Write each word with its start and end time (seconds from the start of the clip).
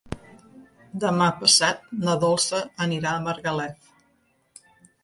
Demà 1.03 1.27
passat 1.43 1.85
na 2.07 2.17
Dolça 2.25 2.65
anirà 2.87 3.13
a 3.21 3.25
Margalef. 3.29 3.95